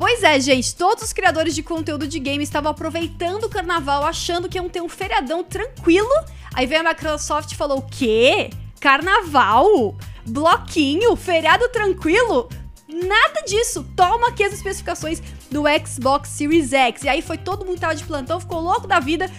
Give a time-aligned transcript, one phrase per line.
[0.00, 4.48] Pois é, gente, todos os criadores de conteúdo de games estavam aproveitando o carnaval, achando
[4.48, 6.08] que iam ter um feriadão tranquilo.
[6.54, 8.48] Aí veio a Microsoft e falou: o quê?
[8.80, 9.94] Carnaval?
[10.26, 11.14] Bloquinho?
[11.16, 12.48] Feriado tranquilo?
[12.88, 13.86] Nada disso.
[13.94, 17.02] Toma aqui as especificações do Xbox Series X.
[17.02, 19.30] E aí foi todo mundo tava de plantão, ficou louco da vida,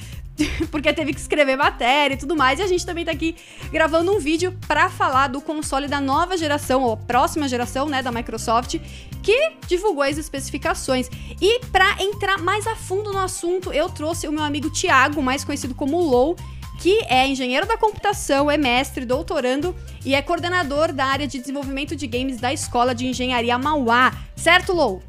[0.72, 2.60] porque teve que escrever matéria e tudo mais.
[2.60, 3.36] E a gente também tá aqui
[3.72, 8.12] gravando um vídeo para falar do console da nova geração, ou próxima geração, né, da
[8.12, 8.80] Microsoft,
[9.22, 11.10] que divulgou as especificações.
[11.42, 15.44] E para entrar mais a fundo no assunto, eu trouxe o meu amigo Thiago, mais
[15.44, 16.36] conhecido como Low,
[16.80, 21.96] que é engenheiro da computação, é mestre, doutorando e é coordenador da área de desenvolvimento
[21.96, 24.12] de games da Escola de Engenharia Mauá.
[24.36, 25.02] Certo, Lou?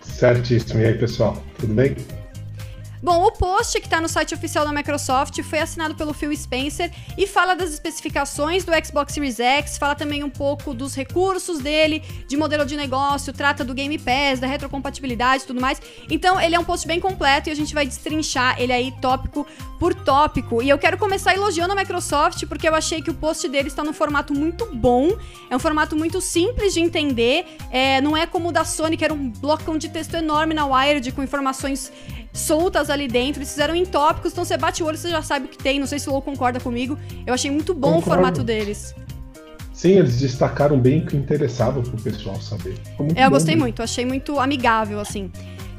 [0.00, 0.80] Certíssimo.
[0.80, 1.42] E aí, pessoal?
[1.58, 1.96] Tudo bem?
[3.00, 6.90] Bom, o post que está no site oficial da Microsoft foi assinado pelo Phil Spencer
[7.16, 12.02] e fala das especificações do Xbox Series X, fala também um pouco dos recursos dele,
[12.26, 15.80] de modelo de negócio, trata do Game Pass, da retrocompatibilidade e tudo mais.
[16.10, 19.46] Então, ele é um post bem completo e a gente vai destrinchar ele aí tópico
[19.78, 20.60] por tópico.
[20.60, 23.84] E eu quero começar elogiando a Microsoft porque eu achei que o post dele está
[23.84, 25.16] num formato muito bom,
[25.48, 29.04] é um formato muito simples de entender, é, não é como o da Sony, que
[29.04, 31.92] era um blocão de texto enorme na Wired com informações
[32.32, 33.40] soltas ali dentro.
[33.40, 35.78] Eles fizeram em tópicos, então você bate o olho, você já sabe o que tem.
[35.78, 36.98] Não sei se o Lou concorda comigo.
[37.26, 38.10] Eu achei muito bom Concordo.
[38.10, 38.94] o formato deles.
[39.72, 42.76] Sim, eles destacaram bem o que interessava pro pessoal saber.
[43.14, 45.30] É, eu gostei muito, achei muito amigável, assim.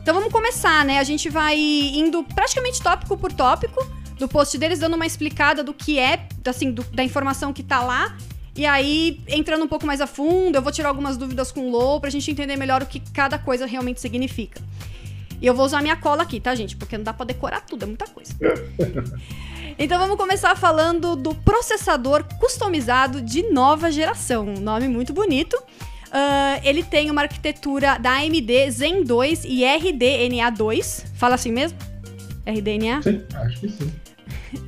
[0.02, 1.00] Então vamos começar, né?
[1.00, 3.86] A gente vai indo praticamente tópico por tópico
[4.18, 7.82] do post deles, dando uma explicada do que é, assim, do, da informação que tá
[7.82, 8.16] lá.
[8.56, 11.72] E aí, entrando um pouco mais a fundo, eu vou tirar algumas dúvidas com o
[11.72, 14.62] Low pra gente entender melhor o que cada coisa realmente significa.
[15.42, 16.76] E eu vou usar minha cola aqui, tá, gente?
[16.76, 18.34] Porque não dá pra decorar tudo, é muita coisa.
[19.82, 24.46] Então vamos começar falando do processador customizado de nova geração.
[24.46, 25.54] Um nome muito bonito.
[25.54, 31.06] Uh, ele tem uma arquitetura da AMD Zen 2 e RDNA2.
[31.16, 31.78] Fala assim mesmo?
[32.46, 33.02] RDNA?
[33.02, 33.94] Sim, acho que sim.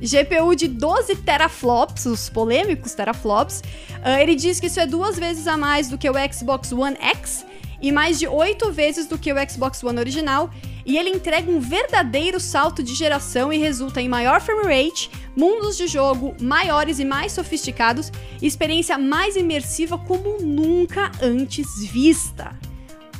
[0.00, 3.60] GPU de 12 teraflops, os polêmicos teraflops.
[3.98, 6.96] Uh, ele diz que isso é duas vezes a mais do que o Xbox One
[6.98, 7.44] X
[7.82, 10.48] e mais de oito vezes do que o Xbox One original,
[10.86, 15.76] e ele entrega um verdadeiro salto de geração e resulta em maior frame rate, mundos
[15.76, 22.56] de jogo maiores e mais sofisticados, e experiência mais imersiva como nunca antes vista.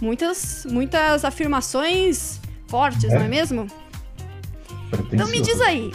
[0.01, 3.15] Muitas, muitas afirmações fortes, é.
[3.17, 3.67] não é mesmo?
[5.13, 5.93] Então me diz aí,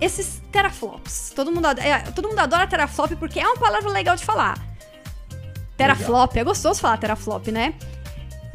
[0.00, 4.24] esses teraflops, todo mundo, é, todo mundo adora teraflop porque é uma palavra legal de
[4.24, 4.73] falar.
[5.76, 6.42] Teraflop, Legal.
[6.42, 7.74] é gostoso falar teraflop, né?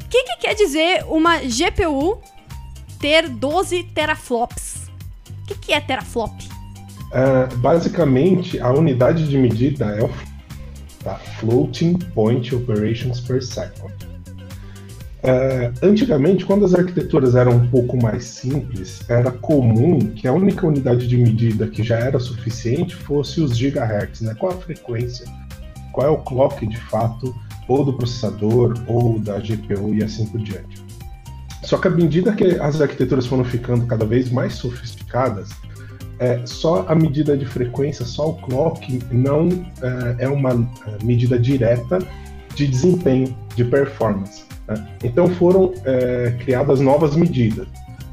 [0.04, 2.20] O que, que quer dizer uma GPU
[3.00, 4.90] ter 12 teraflops?
[5.44, 6.32] O que, que é teraflop?
[7.12, 10.10] Uh, basicamente, a unidade de medida é o
[11.04, 11.16] tá?
[11.40, 13.94] Floating Point Operations per Second.
[15.22, 20.66] Uh, antigamente, quando as arquiteturas eram um pouco mais simples, era comum que a única
[20.66, 24.34] unidade de medida que já era suficiente fosse os gigahertz, né?
[24.40, 25.26] Qual a frequência
[25.92, 27.36] qual é o clock de fato,
[27.68, 30.84] ou do processador, ou da GPU e assim por diante.
[31.64, 35.50] Só que à medida que as arquiteturas foram ficando cada vez mais sofisticadas,
[36.20, 39.50] é, só a medida de frequência, só o clock, não
[40.20, 42.00] é, é uma é, medida direta
[42.56, 44.44] de desempenho, de performance.
[44.68, 44.88] Né?
[45.04, 47.68] Então foram é, criadas novas medidas.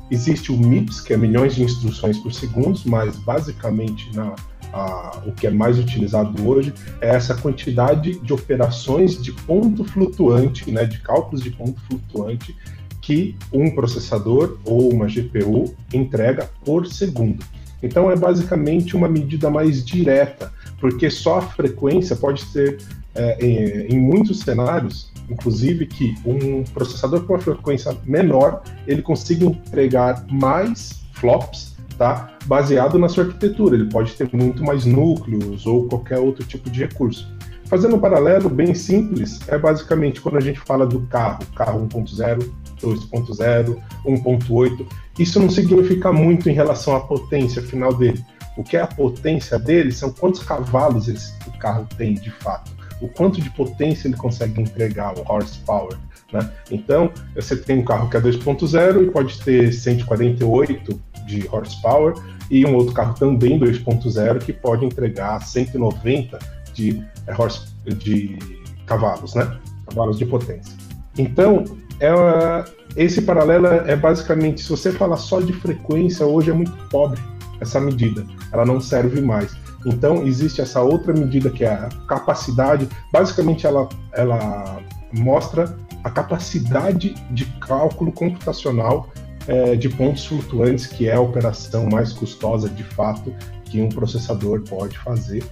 [0.08, 4.36] Existe o MIPS, que é milhões de instruções por segundo, mas basicamente na,
[4.76, 10.70] a, o que é mais utilizado hoje é essa quantidade de operações de ponto flutuante,
[10.70, 12.54] né, de cálculos de ponto flutuante
[13.00, 17.44] que um processador ou uma GPU entrega por segundo.
[17.82, 22.78] Então é basicamente uma medida mais direta, porque só a frequência pode ser,
[23.14, 29.44] é, em, em, muitos cenários, inclusive que um processador com uma frequência menor, ele consiga
[29.44, 32.36] entregar mais flops tá?
[32.46, 33.76] baseado na sua arquitetura.
[33.76, 37.28] Ele pode ter muito mais núcleos ou qualquer outro tipo de recurso.
[37.66, 42.48] Fazendo um paralelo bem simples, é basicamente quando a gente fala do carro, carro 1.0,
[42.80, 44.86] 2.0, 1.8,
[45.18, 48.24] isso não significa muito em relação à potência final dele.
[48.56, 52.70] O que é a potência dele são quantos cavalos esse, o carro tem de fato,
[53.00, 55.96] o quanto de potência ele consegue entregar, o horsepower.
[56.32, 56.48] Né?
[56.70, 62.14] Então, você tem um carro que é 2.0 e pode ter 148 de horsepower
[62.50, 66.38] e um outro carro também 2.0 que pode entregar 190
[66.72, 68.38] de, é, horse, de
[68.86, 69.58] cavalos, né?
[69.86, 70.74] Cavalos de potência.
[71.18, 71.64] Então,
[72.00, 72.64] é,
[72.96, 77.20] esse paralelo é basicamente, se você falar só de frequência, hoje é muito pobre
[77.60, 78.24] essa medida.
[78.52, 79.56] Ela não serve mais.
[79.84, 82.88] Então, existe essa outra medida que é a capacidade.
[83.12, 84.78] Basicamente, ela, ela
[85.12, 89.08] mostra a capacidade de cálculo computacional
[89.46, 93.34] é, de pontos flutuantes, que é a operação mais custosa de fato
[93.64, 95.44] que um processador pode fazer.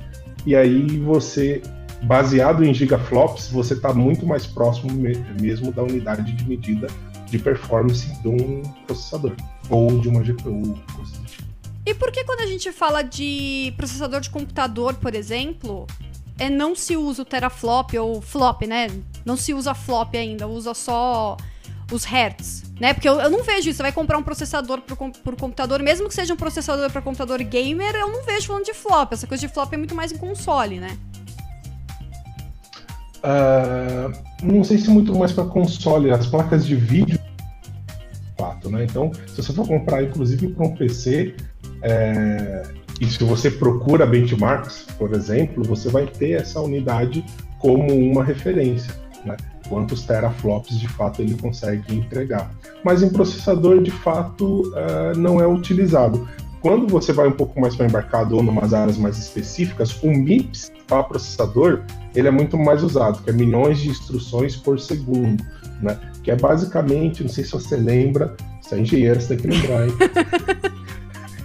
[0.46, 1.62] E aí você,
[2.02, 4.92] baseado em gigaflops, você está muito mais próximo
[5.40, 6.86] mesmo da unidade de medida
[7.30, 9.34] de performance de um processador
[9.70, 10.78] ou de uma GPU.
[11.86, 15.86] E por que quando a gente fala de processador de computador, por exemplo,
[16.38, 18.88] é não se usa o teraflop ou flop, né?
[19.24, 21.36] Não se usa flop ainda, usa só
[21.92, 22.94] os hertz, né?
[22.94, 23.76] Porque eu, eu não vejo isso.
[23.76, 27.42] Você vai comprar um processador pro, pro computador, mesmo que seja um processador para computador
[27.42, 29.12] gamer, eu não vejo falando de flop.
[29.12, 30.96] Essa coisa de flop é muito mais em console, né?
[33.24, 36.10] Uh, não sei se muito mais para console.
[36.10, 37.18] As placas de vídeo,
[38.36, 38.84] fato, né?
[38.84, 41.34] Então, se você for comprar, inclusive para um PC,
[41.82, 42.62] é,
[43.00, 47.24] e se você procura benchmarks, por exemplo, você vai ter essa unidade
[47.58, 48.94] como uma referência,
[49.24, 49.36] né?
[49.68, 52.50] Quantos teraflops de fato ele consegue entregar.
[52.84, 56.28] Mas em processador, de fato, uh, não é utilizado.
[56.60, 60.08] Quando você vai um pouco mais para embarcado ou em umas áreas mais específicas, o
[60.08, 61.82] MIPS para processador
[62.14, 65.44] ele é muito mais usado, que é milhões de instruções por segundo,
[65.82, 65.98] né?
[66.22, 69.86] Que é basicamente, não sei se você lembra, você é engenheiro, você tem que lembrar,
[69.86, 69.94] hein?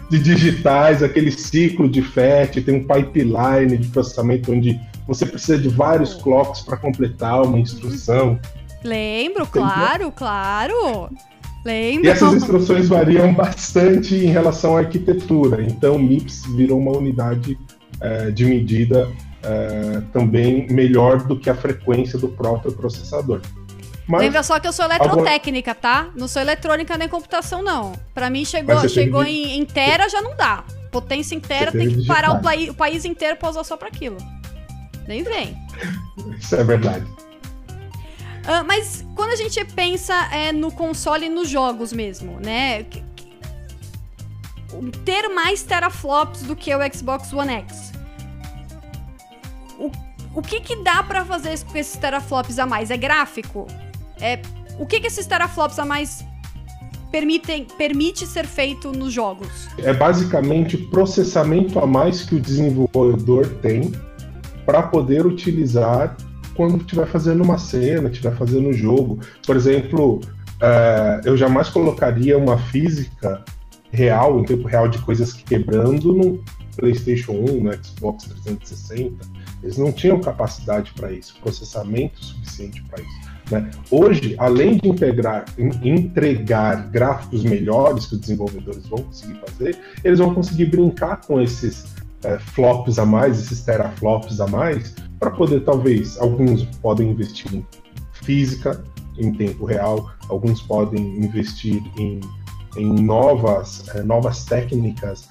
[0.10, 5.68] de digitais, aquele ciclo de FET, tem um pipeline de processamento onde você precisa de
[5.68, 8.40] vários clocks para completar uma instrução.
[8.84, 11.10] Lembro, claro, claro.
[11.66, 12.06] Lembro.
[12.06, 15.64] E essas instruções variam bastante em relação à arquitetura.
[15.64, 17.58] Então, o MIPS virou uma unidade
[18.00, 19.10] é, de medida
[19.44, 23.42] é, também melhor do que a frequência do próprio processador.
[24.08, 26.10] Mas, Lembra só que eu sou eletrotécnica, tá?
[26.16, 27.94] Não sou eletrônica nem computação, não.
[28.14, 30.64] Para mim chegou, chegou em, em tera, já não dá.
[30.92, 34.18] Potência inteira tem que parar o, o, país inteiro pra usar só para aquilo.
[35.10, 35.58] Nem vem.
[36.40, 37.04] Isso é verdade.
[37.04, 42.86] Uh, mas quando a gente pensa é, no console e nos jogos mesmo, né?
[45.04, 47.92] Ter mais teraflops do que o Xbox One X.
[49.80, 49.92] O,
[50.36, 52.92] o que que dá para fazer com esses teraflops a mais?
[52.92, 53.66] É gráfico?
[54.22, 54.40] É,
[54.78, 56.24] o que, que esses teraflops a mais
[57.10, 59.68] permitem, permite ser feito nos jogos?
[59.80, 63.92] É basicamente processamento a mais que o desenvolvedor tem
[64.70, 66.16] para poder utilizar
[66.54, 69.20] quando estiver fazendo uma cena, estiver fazendo um jogo.
[69.44, 70.20] Por exemplo,
[70.62, 73.44] é, eu jamais colocaria uma física
[73.90, 76.44] real, em tempo real, de coisas quebrando no
[76.78, 79.16] PlayStation 1, no Xbox 360.
[79.64, 83.30] Eles não tinham capacidade para isso, processamento suficiente para isso.
[83.50, 83.72] Né?
[83.90, 85.46] Hoje, além de integrar,
[85.84, 91.99] entregar gráficos melhores que os desenvolvedores vão conseguir fazer, eles vão conseguir brincar com esses
[92.24, 97.66] é, flops a mais, esses teraflops a mais, para poder, talvez, alguns podem investir em
[98.12, 98.84] física
[99.18, 102.22] em tempo real, alguns podem investir em,
[102.78, 105.28] em novas, é, novas técnicas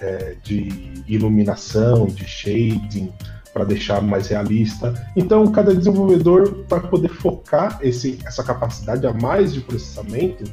[0.00, 3.12] é, de iluminação, de shading,
[3.52, 4.94] para deixar mais realista.
[5.16, 10.44] Então, cada desenvolvedor vai poder focar esse, essa capacidade a mais de processamento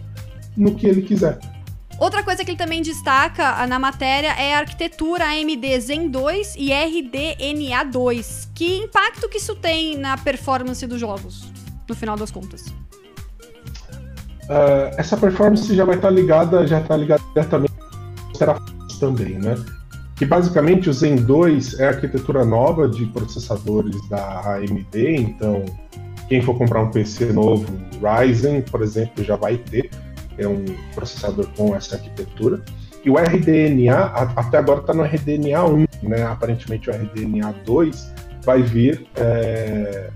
[0.57, 1.39] no que ele quiser.
[1.99, 6.55] Outra coisa que ele também destaca ah, na matéria é a arquitetura AMD Zen 2
[6.57, 8.51] e RDNA 2.
[8.55, 11.51] Que impacto que isso tem na performance dos jogos,
[11.87, 12.67] no final das contas?
[14.45, 17.73] Uh, essa performance já vai estar ligada, já está ligada diretamente
[18.37, 19.55] teraflops também, né?
[20.19, 25.63] que basicamente o Zen 2 é a arquitetura nova de processadores da AMD, então
[26.27, 27.65] quem for comprar um PC novo,
[28.03, 29.89] Ryzen, por exemplo, já vai ter
[30.39, 30.65] é um
[30.95, 32.61] processador com essa arquitetura.
[33.03, 34.05] E o RDNA,
[34.35, 36.23] até agora está no RDNA 1, né?
[36.23, 40.09] aparentemente o RDNA 2 vai vir, é,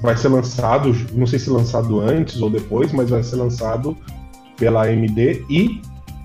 [0.00, 3.96] vai ser lançado, não sei se lançado antes ou depois, mas vai ser lançado
[4.56, 5.80] pela AMD e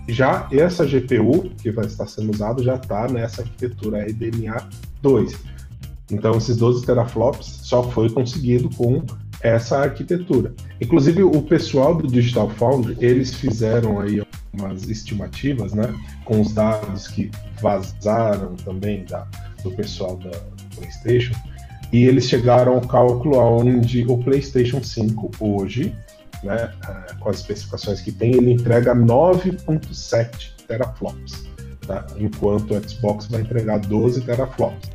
[0.08, 4.68] já essa GPU que vai estar sendo usada já está nessa arquitetura RDNA
[5.02, 5.36] 2.
[6.12, 9.04] Então esses 12 teraflops só foi conseguido com
[9.42, 10.54] essa arquitetura.
[10.80, 14.22] Inclusive o pessoal do Digital Foundry, eles fizeram aí
[14.54, 17.30] umas estimativas, né, com os dados que
[17.62, 19.28] vazaram também da,
[19.64, 20.32] do pessoal da
[20.76, 21.36] PlayStation,
[21.92, 25.94] e eles chegaram ao cálculo onde o PlayStation 5 hoje
[26.44, 31.46] né, é, com as especificações que tem, ele entrega 9.7 teraflops,
[31.86, 32.06] tá?
[32.18, 34.95] enquanto o Xbox vai entregar 12 teraflops.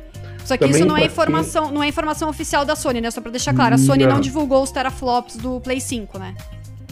[0.51, 1.73] Só que Também isso não é informação, quem...
[1.73, 3.09] não é informação oficial da Sony, né?
[3.09, 4.15] Só para deixar claro, a Sony não.
[4.15, 6.35] não divulgou os teraflops do Play 5, né?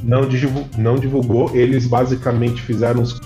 [0.01, 0.21] Não,
[0.77, 3.19] não divulgou, eles basicamente fizeram os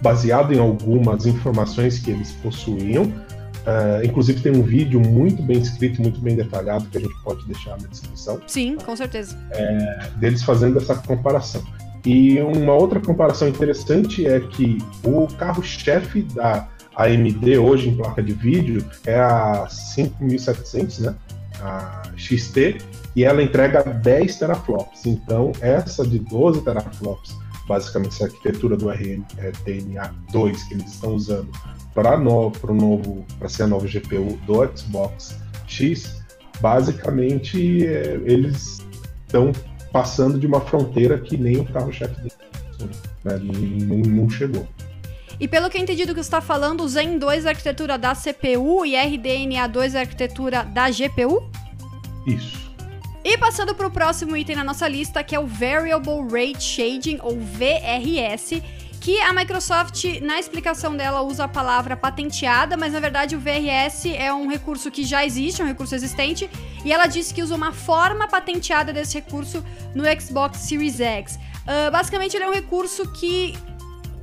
[0.00, 3.10] baseado em algumas informações que eles possuíam,
[3.66, 7.44] Uh, inclusive tem um vídeo muito bem escrito, muito bem detalhado que a gente pode
[7.46, 8.40] deixar na descrição.
[8.46, 9.36] Sim, com certeza.
[9.50, 11.64] É, deles fazendo essa comparação.
[12.04, 18.32] E uma outra comparação interessante é que o carro-chefe da AMD hoje em placa de
[18.32, 21.14] vídeo é a 5700, né?
[21.60, 22.78] A XT,
[23.14, 25.06] e ela entrega 10 teraflops.
[25.06, 27.34] Então, essa de 12 teraflops,
[27.66, 31.50] basicamente essa arquitetura do RDNA 2 que eles estão usando
[31.94, 36.22] para no, novo, para ser a nova GPU do Xbox X,
[36.60, 38.84] basicamente é, eles
[39.26, 39.50] estão
[39.90, 42.14] passando de uma fronteira que nem o carro-chefe
[43.24, 44.68] né, não, não chegou.
[45.38, 47.50] E pelo que eu entendi do que você está falando, o Zen 2 é a
[47.50, 51.50] arquitetura da CPU e RDNA 2 é a arquitetura da GPU?
[52.26, 52.66] Isso.
[53.22, 57.18] E passando para o próximo item na nossa lista, que é o Variable Rate Shading,
[57.22, 58.62] ou VRS,
[59.00, 64.06] que a Microsoft, na explicação dela, usa a palavra patenteada, mas na verdade o VRS
[64.06, 66.48] é um recurso que já existe, é um recurso existente,
[66.84, 69.62] e ela disse que usa uma forma patenteada desse recurso
[69.94, 71.34] no Xbox Series X.
[71.34, 73.54] Uh, basicamente, ele é um recurso que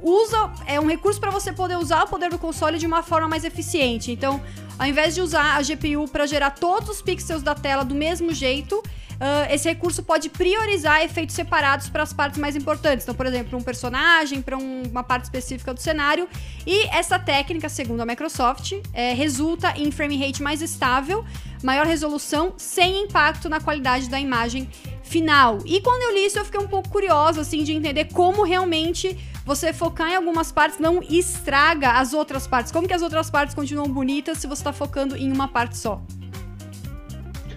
[0.03, 3.27] usa é um recurso para você poder usar o poder do console de uma forma
[3.27, 4.11] mais eficiente.
[4.11, 4.41] Então,
[4.77, 8.33] ao invés de usar a GPU para gerar todos os pixels da tela do mesmo
[8.33, 8.83] jeito,
[9.13, 13.05] Uh, esse recurso pode priorizar efeitos separados para as partes mais importantes.
[13.05, 16.27] Então, por exemplo, um personagem, para um, uma parte específica do cenário.
[16.65, 21.23] E essa técnica, segundo a Microsoft, é, resulta em frame rate mais estável,
[21.63, 24.69] maior resolução, sem impacto na qualidade da imagem
[25.03, 25.59] final.
[25.65, 29.17] E quando eu li isso, eu fiquei um pouco curiosa, assim, de entender como realmente
[29.45, 32.71] você focar em algumas partes não estraga as outras partes.
[32.71, 36.01] Como que as outras partes continuam bonitas se você está focando em uma parte só?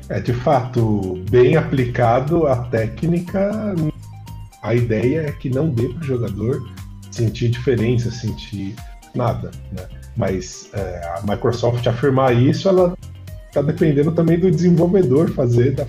[0.08, 3.74] É, de fato, bem aplicado a técnica,
[4.62, 6.68] a ideia é que não dê para o jogador
[7.10, 8.74] sentir diferença, sentir
[9.14, 9.88] nada, né?
[10.16, 12.96] Mas é, a Microsoft afirmar isso, ela
[13.48, 15.86] está dependendo também do desenvolvedor fazer da,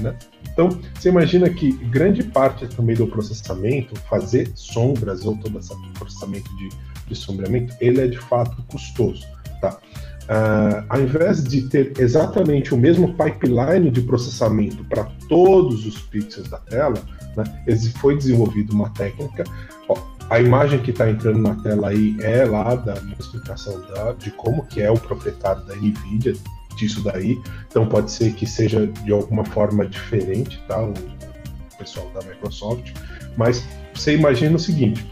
[0.00, 0.16] né?
[0.54, 6.48] Então, você imagina que grande parte também do processamento, fazer sombras ou todo esse processamento
[6.56, 6.68] de,
[7.08, 9.26] de sombreamento, ele é de fato custoso.
[9.60, 9.76] Tá?
[10.24, 16.48] Uh, ao invés de ter exatamente o mesmo pipeline de processamento para todos os pixels
[16.48, 17.02] da tela,
[17.36, 17.44] né,
[17.98, 19.44] foi desenvolvida uma técnica.
[19.88, 19.98] Ó,
[20.30, 24.64] a imagem que está entrando na tela aí é lá da explicação da, de como
[24.66, 26.34] que é o proprietário da NVIDIA
[26.76, 27.40] disso daí.
[27.68, 30.82] Então pode ser que seja de alguma forma diferente, tá?
[30.82, 30.94] O,
[31.76, 32.92] pessoal da Microsoft.
[33.36, 35.04] Mas você imagina o seguinte: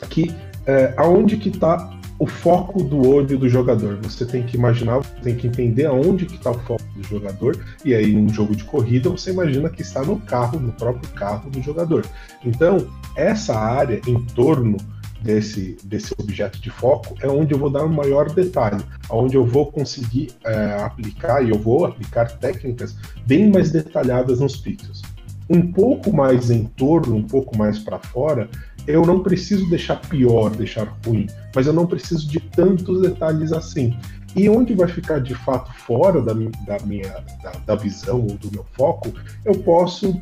[0.00, 0.34] aqui
[0.66, 3.98] é, aonde que está o foco do olho do jogador?
[4.02, 7.58] Você tem que imaginar, tem que entender aonde que está o foco do jogador.
[7.84, 11.50] E aí, num jogo de corrida, você imagina que está no carro, no próprio carro
[11.50, 12.06] do jogador.
[12.44, 12.86] Então,
[13.16, 14.76] essa área em torno
[15.22, 19.44] desse, desse objeto de foco é onde eu vou dar um maior detalhe, onde eu
[19.44, 25.02] vou conseguir é, aplicar e eu vou aplicar técnicas bem mais detalhadas nos pixels.
[25.48, 28.48] Um pouco mais em torno, um pouco mais para fora,
[28.86, 33.96] eu não preciso deixar pior, deixar ruim, mas eu não preciso de tantos detalhes assim.
[34.34, 38.50] E onde vai ficar de fato fora da, da minha da, da visão ou do
[38.50, 39.12] meu foco,
[39.44, 40.20] eu posso,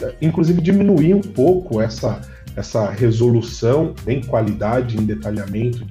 [0.00, 2.20] é, inclusive, diminuir um pouco essa
[2.56, 5.86] essa resolução em qualidade, em detalhamento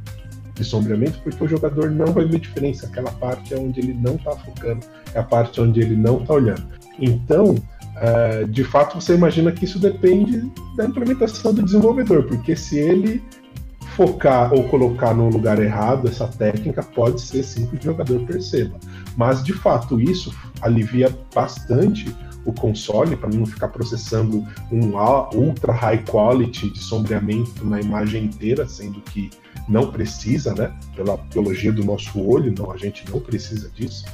[0.56, 2.88] de sombreamento, porque o jogador não vai ver diferença.
[2.88, 6.34] Aquela parte é onde ele não está focando, é a parte onde ele não está
[6.34, 6.64] olhando.
[7.00, 12.80] Então, uh, de fato, você imagina que isso depende da implementação do desenvolvedor, porque se
[12.80, 13.22] ele
[13.96, 18.78] focar ou colocar no lugar errado essa técnica, pode ser sim que o jogador perceba.
[19.16, 22.14] Mas, de fato, isso alivia bastante
[22.46, 24.96] o console para não ficar processando um
[25.36, 29.30] ultra high quality de sombreamento na imagem inteira, sendo que
[29.68, 30.74] não precisa, né?
[30.96, 34.06] Pela biologia do nosso olho, não, a gente não precisa disso.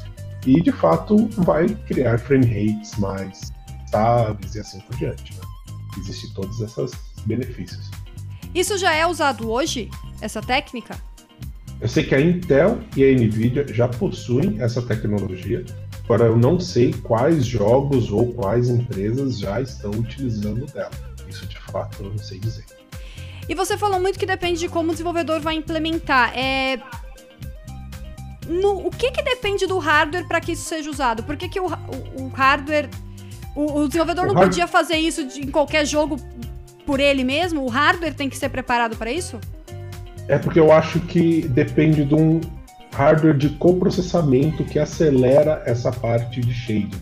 [0.45, 3.51] E de fato vai criar frame rates mais
[3.85, 5.33] estáveis e assim por diante.
[5.33, 5.41] Né?
[6.00, 6.91] Existem todos esses
[7.25, 7.91] benefícios.
[8.55, 9.89] Isso já é usado hoje,
[10.21, 10.97] essa técnica?
[11.79, 15.65] Eu sei que a Intel e a Nvidia já possuem essa tecnologia,
[16.13, 20.91] Agora, eu não sei quais jogos ou quais empresas já estão utilizando dela.
[21.29, 22.65] Isso de fato eu não sei dizer.
[23.47, 26.37] E você falou muito que depende de como o desenvolvedor vai implementar.
[26.37, 26.81] É...
[28.45, 31.23] No, o que, que depende do hardware para que isso seja usado?
[31.23, 32.89] Por que, que o, o, o hardware.
[33.55, 34.49] O, o desenvolvedor não hard...
[34.49, 36.17] podia fazer isso de, em qualquer jogo
[36.85, 37.63] por ele mesmo?
[37.63, 39.39] O hardware tem que ser preparado para isso?
[40.27, 42.41] É porque eu acho que depende de um,
[42.93, 47.01] hardware de coprocessamento que acelera essa parte de shading.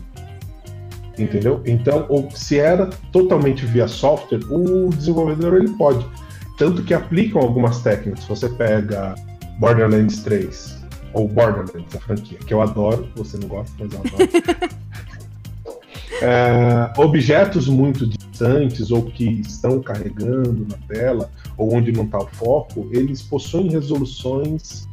[1.18, 1.62] Entendeu?
[1.66, 6.06] Então, ou, se era totalmente via software, o desenvolvedor ele pode.
[6.56, 8.24] Tanto que aplicam algumas técnicas.
[8.24, 9.14] Você pega
[9.58, 10.80] Borderlands 3,
[11.12, 14.70] ou Borderlands, a franquia, que eu adoro, você não gosta, mas eu adoro.
[16.22, 22.26] é, objetos muito distantes ou que estão carregando na tela, ou onde não está o
[22.26, 24.88] foco, eles possuem resoluções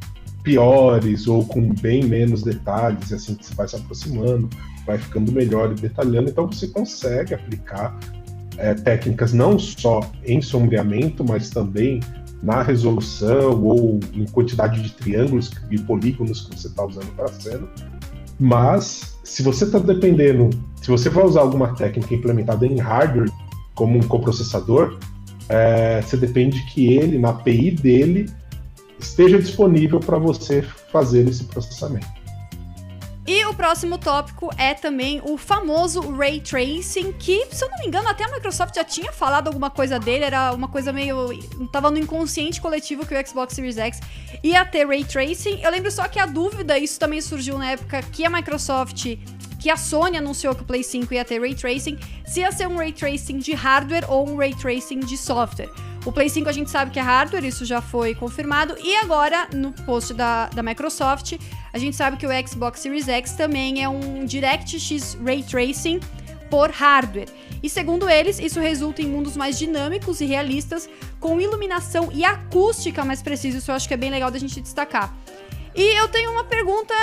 [0.47, 4.49] piores ou com bem menos detalhes, e assim que você vai se aproximando,
[4.85, 7.99] vai ficando melhor e detalhando, então você consegue aplicar
[8.57, 11.99] é, técnicas não só em sombreamento, mas também
[12.41, 17.33] na resolução ou em quantidade de triângulos e polígonos que você está usando para a
[17.33, 17.67] cena.
[18.39, 20.49] Mas se você está dependendo,
[20.81, 23.29] se você vai usar alguma técnica implementada em hardware,
[23.75, 24.97] como um coprocessador,
[25.49, 28.27] é, você depende que ele, na API dele,
[28.99, 30.61] esteja disponível para você
[30.91, 32.17] fazer esse processamento.
[33.27, 37.87] E o próximo tópico é também o famoso Ray Tracing, que, se eu não me
[37.87, 41.37] engano, até a Microsoft já tinha falado alguma coisa dele, era uma coisa meio.
[41.69, 43.99] tava no inconsciente coletivo que o Xbox Series X
[44.41, 45.59] ia ter Ray Tracing.
[45.61, 49.17] Eu lembro só que a dúvida, isso também surgiu na época que a Microsoft
[49.67, 52.69] que a Sony anunciou que o Play 5 ia ter Ray Tracing, se ia ser
[52.69, 55.69] um Ray Tracing de hardware ou um Ray Tracing de software.
[56.05, 58.77] O Play 5 a gente sabe que é hardware, isso já foi confirmado.
[58.81, 61.33] E agora, no post da, da Microsoft,
[61.73, 65.99] a gente sabe que o Xbox Series X também é um DirectX Ray Tracing
[66.49, 67.27] por hardware.
[67.61, 73.03] E segundo eles, isso resulta em mundos mais dinâmicos e realistas, com iluminação e acústica
[73.03, 73.57] mais precisa.
[73.57, 75.13] Isso eu acho que é bem legal da gente destacar.
[75.75, 76.93] E eu tenho uma pergunta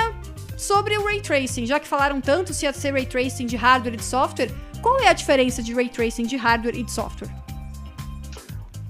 [0.65, 1.67] sobre o Ray Tracing.
[1.67, 4.99] Já que falaram tanto se ia ser Ray Tracing de hardware e de software, qual
[5.01, 7.29] é a diferença de Ray Tracing de hardware e de software?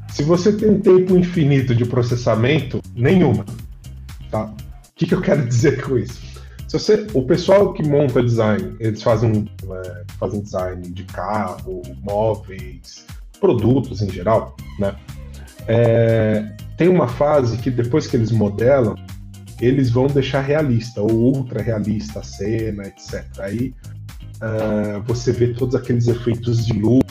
[0.09, 3.45] Se você tem um tempo infinito de processamento, nenhuma.
[4.31, 4.45] Tá?
[4.45, 4.55] O
[4.95, 6.23] que, que eu quero dizer com isso?
[6.69, 13.07] Você, o pessoal que monta design, eles fazem, é, fazem design de carro, móveis,
[13.39, 14.97] produtos em geral, né?
[15.69, 16.45] É,
[16.77, 18.97] tem uma fase que depois que eles modelam,
[19.61, 23.25] eles vão deixar realista ou ultra realista a cena, etc.
[23.39, 23.75] Aí
[24.37, 27.05] uh, você vê todos aqueles efeitos de luz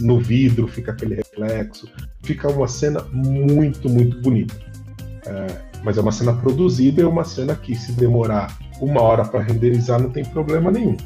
[0.00, 1.88] no vidro, fica aquele reflexo,
[2.22, 4.54] fica uma cena muito, muito bonita.
[5.26, 9.24] Uh, mas é uma cena produzida e é uma cena que se demorar uma hora
[9.24, 10.96] para renderizar não tem problema nenhum,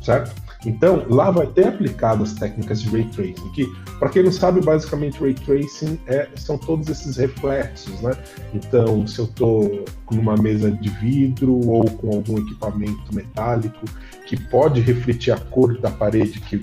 [0.00, 0.32] certo?
[0.64, 3.66] Então, lá vai ter aplicado as técnicas de Ray Tracing, que,
[3.98, 8.12] para quem não sabe, basicamente Ray Tracing é, são todos esses reflexos, né?
[8.54, 13.84] Então, se eu estou numa mesa de vidro ou com algum equipamento metálico
[14.26, 16.60] que pode refletir a cor da parede que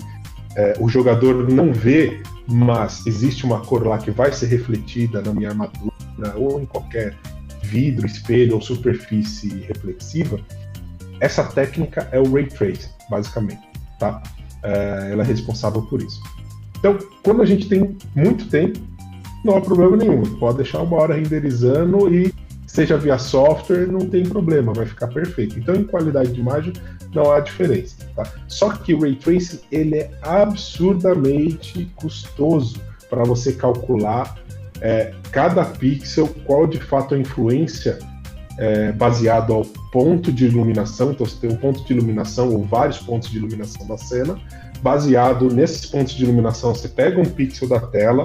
[0.56, 5.32] é, o jogador não vê, mas existe uma cor lá que vai ser refletida na
[5.32, 5.92] minha armadura
[6.36, 7.16] ou em qualquer
[7.62, 10.40] vidro, espelho ou superfície reflexiva,
[11.20, 13.69] essa técnica é o Ray Tracing, basicamente
[14.00, 14.20] tá?
[14.62, 16.20] É, ela é responsável por isso.
[16.78, 18.80] Então, quando a gente tem muito tempo,
[19.44, 20.22] não há problema nenhum.
[20.38, 22.34] Pode deixar uma hora renderizando e
[22.66, 25.58] seja via software, não tem problema, vai ficar perfeito.
[25.58, 26.72] Então, em qualidade de imagem,
[27.14, 27.96] não há diferença.
[28.16, 28.24] Tá?
[28.48, 34.38] Só que o Ray Tracing ele é absurdamente custoso para você calcular
[34.80, 37.98] é, cada pixel, qual de fato a influência
[38.58, 42.98] é, baseado ao ponto de iluminação, então você tem um ponto de iluminação ou vários
[42.98, 44.38] pontos de iluminação da cena.
[44.82, 48.24] Baseado nesses pontos de iluminação, você pega um pixel da tela,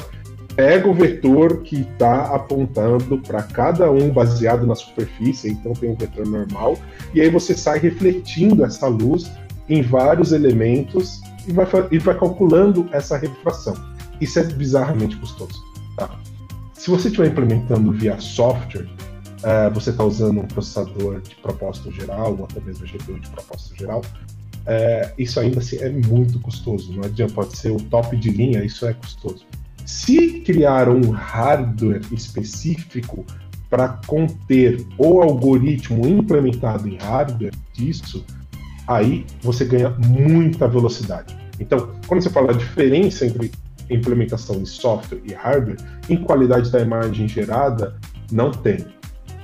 [0.56, 5.96] pega o vetor que está apontando para cada um baseado na superfície, então tem um
[5.96, 6.78] vetor normal,
[7.14, 9.30] e aí você sai refletindo essa luz
[9.68, 13.76] em vários elementos e vai, e vai calculando essa refração.
[14.22, 15.62] Isso é bizarramente custoso.
[15.98, 16.10] Tá?
[16.74, 18.88] Se você estiver implementando via software,
[19.46, 23.78] uh, você está usando um processador de propósito geral, ou até mesmo GPU de propósito
[23.78, 26.92] geral, uh, isso ainda assim é muito custoso.
[26.92, 29.46] Não adianta, pode ser o top de linha, isso é custoso.
[29.86, 33.24] Se criar um hardware específico
[33.70, 38.26] para conter o algoritmo implementado em hardware disso,
[38.88, 41.36] aí você ganha muita velocidade.
[41.60, 43.52] Então, quando você fala a diferença entre
[43.90, 45.78] implementação de software e hardware,
[46.10, 47.96] em qualidade da imagem gerada,
[48.32, 48.95] não tem.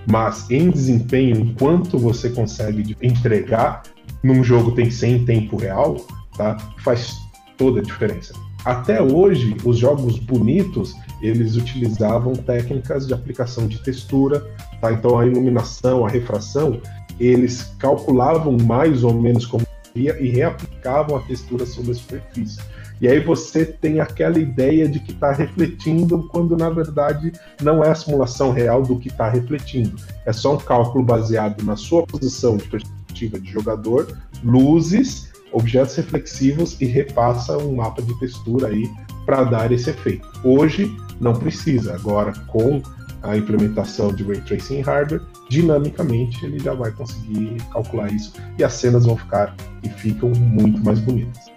[0.10, 3.84] Mas em desempenho, enquanto você consegue entregar
[4.24, 5.98] num jogo tem 100 em tempo real,
[6.38, 6.58] tá?
[6.84, 7.16] Faz
[7.58, 8.34] toda a diferença.
[8.64, 14.40] Até hoje, os jogos bonitos, eles utilizavam técnicas de aplicação de textura,
[14.80, 14.92] tá?
[14.92, 16.80] Então a iluminação, a refração,
[17.20, 22.60] eles calculavam mais ou menos como ia e reaplicavam a textura sobre a superfície.
[23.02, 27.90] E aí você tem aquela ideia de que está refletindo, quando na verdade não é
[27.90, 29.96] a simulação real do que está refletindo.
[30.26, 36.80] É só um cálculo baseado na sua posição de perspectiva de jogador, luzes, objetos reflexivos
[36.80, 38.88] e repassa um mapa de textura aí
[39.26, 40.28] para dar esse efeito.
[40.44, 42.82] Hoje não precisa, agora com
[43.24, 48.74] a implementação de Ray Tracing hardware, dinamicamente ele já vai conseguir calcular isso e as
[48.74, 51.52] cenas vão ficar e ficam muito mais bonitas.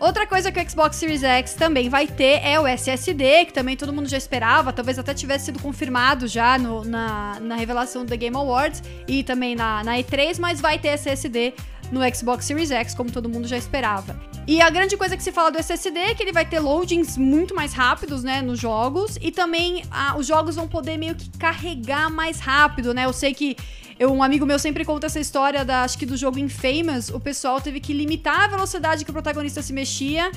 [0.00, 3.76] Outra coisa que o Xbox Series X também vai ter é o SSD, que também
[3.76, 8.08] todo mundo já esperava, talvez até tivesse sido confirmado já no, na, na revelação do
[8.08, 11.52] The Game Awards e também na, na E3, mas vai ter SSD
[11.90, 14.18] no Xbox Series X, como todo mundo já esperava.
[14.46, 17.16] E a grande coisa que se fala do SSD é que ele vai ter loadings
[17.16, 21.30] muito mais rápidos, né, nos jogos, e também ah, os jogos vão poder meio que
[21.38, 23.04] carregar mais rápido, né?
[23.04, 23.56] Eu sei que
[23.98, 27.20] eu, um amigo meu sempre conta essa história da, acho que do jogo Infamous, o
[27.20, 30.30] pessoal teve que limitar a velocidade que o protagonista se mexia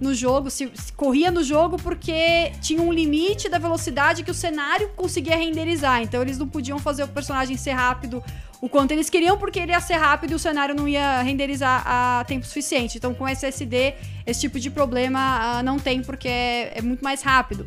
[0.00, 4.34] no jogo, se, se, corria no jogo porque tinha um limite da velocidade que o
[4.34, 6.02] cenário conseguia renderizar.
[6.02, 8.22] Então eles não podiam fazer o personagem ser rápido
[8.60, 11.82] o quanto eles queriam, porque ele ia ser rápido e o cenário não ia renderizar
[11.86, 12.98] a tempo suficiente.
[12.98, 13.94] Então com SSD,
[14.26, 17.66] esse tipo de problema uh, não tem, porque é, é muito mais rápido.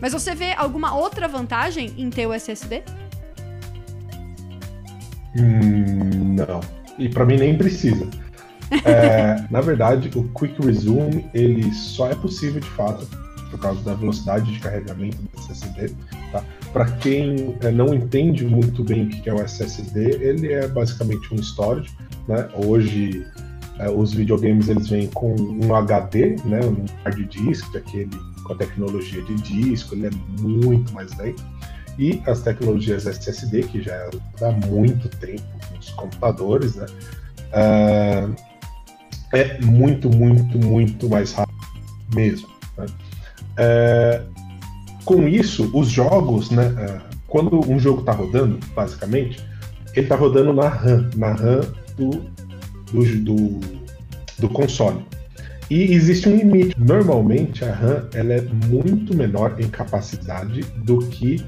[0.00, 2.82] Mas você vê alguma outra vantagem em ter o SSD?
[5.36, 6.60] Hum, não.
[6.98, 8.08] E para mim nem precisa.
[8.84, 13.06] É, na verdade, o Quick Resume ele só é possível de fato
[13.50, 15.94] por causa da velocidade de carregamento do SSD.
[16.32, 16.42] Tá?
[16.72, 21.32] Para quem é, não entende muito bem o que é o SSD, ele é basicamente
[21.32, 21.90] um storage.
[22.26, 22.48] Né?
[22.66, 23.24] Hoje
[23.78, 26.60] é, os videogames eles vêm com um HD, né?
[26.64, 28.10] um hard disk, aquele
[28.44, 31.42] com a tecnologia de disco, ele é muito mais lento
[31.98, 34.10] e as tecnologias SSD, que já é
[34.42, 35.42] há muito tempo
[35.74, 36.86] nos computadores, né?
[37.52, 38.34] Uh,
[39.34, 41.58] é muito, muito, muito mais rápido
[42.14, 42.48] mesmo.
[42.76, 42.86] Né?
[43.58, 44.34] Uh,
[45.04, 46.66] com isso, os jogos, né?
[46.68, 49.44] Uh, quando um jogo está rodando, basicamente,
[49.92, 51.60] ele está rodando na RAM, na RAM
[51.96, 52.10] do,
[52.92, 53.60] do, do,
[54.38, 55.04] do console.
[55.70, 56.76] E existe um limite.
[56.78, 61.42] Normalmente a RAM ela é muito menor em capacidade do que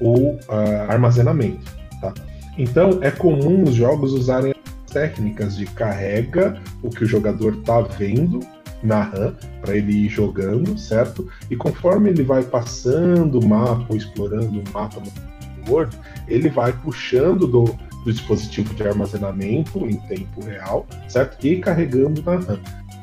[0.00, 0.40] ou uh,
[0.88, 1.72] armazenamento.
[2.00, 2.14] Tá?
[2.56, 4.54] Então é comum os jogos usarem
[4.98, 8.40] técnicas de carrega o que o jogador está vendo
[8.82, 11.28] na RAM para ele ir jogando, certo?
[11.48, 16.72] E conforme ele vai passando o mapa ou explorando o mapa no Word, ele vai
[16.72, 17.64] puxando do,
[18.04, 21.44] do dispositivo de armazenamento em tempo real, certo?
[21.46, 22.58] E carregando na RAM.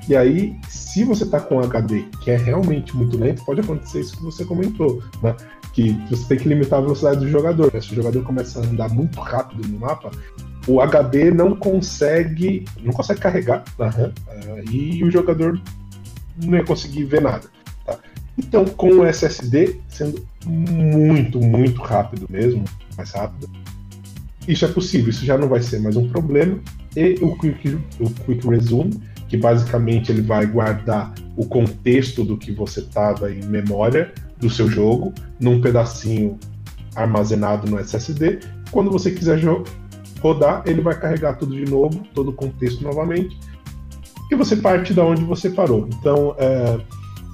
[0.09, 4.17] E aí, se você está com HD que é realmente muito lento, pode acontecer isso
[4.17, 5.33] que você comentou, né?
[5.75, 7.69] que você tem que limitar a velocidade do jogador.
[7.81, 10.09] Se o jogador começa a andar muito rápido no mapa,
[10.67, 15.61] o HD não consegue não consegue carregar na RAM uh, e o jogador
[16.43, 17.47] não ia conseguir ver nada.
[17.85, 17.97] Tá?
[18.37, 22.63] Então, com o SSD sendo muito, muito rápido mesmo,
[22.97, 23.49] mais rápido,
[24.47, 26.59] isso é possível, isso já não vai ser mais um problema.
[26.95, 32.51] E o Quick, o quick Resume, que basicamente ele vai guardar o contexto do que
[32.51, 36.37] você estava em memória do seu jogo num pedacinho
[36.95, 38.39] armazenado no SSD.
[38.71, 39.39] Quando você quiser
[40.25, 43.37] rodar, ele vai carregar tudo de novo, todo o contexto novamente,
[44.31, 45.87] e você parte da onde você parou.
[45.99, 46.79] Então, é,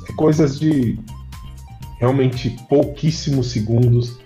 [0.10, 1.00] é coisas de
[2.00, 4.20] realmente pouquíssimos segundos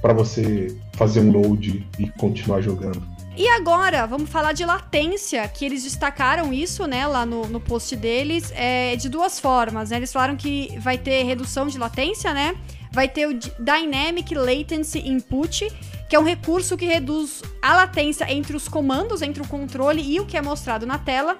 [0.00, 3.02] para você fazer um load e continuar jogando.
[3.36, 7.96] E agora, vamos falar de latência, que eles destacaram isso, né, lá no, no post
[7.96, 9.96] deles, é, de duas formas, né?
[9.96, 12.54] Eles falaram que vai ter redução de latência, né?
[12.92, 15.66] Vai ter o Dynamic Latency Input,
[16.12, 20.20] que é um recurso que reduz a latência entre os comandos, entre o controle e
[20.20, 21.38] o que é mostrado na tela.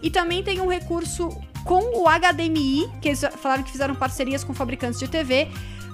[0.00, 1.28] E também tem um recurso
[1.62, 5.46] com o HDMI, que eles falaram que fizeram parcerias com fabricantes de TV,